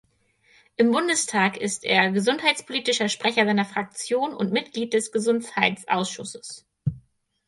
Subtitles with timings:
[0.77, 6.65] Im Bundestag ist er gesundheitspolitischer Sprecher seiner Fraktion und Mitglied des Gesundheitsausschusses.